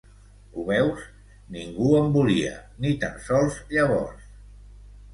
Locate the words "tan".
3.07-3.23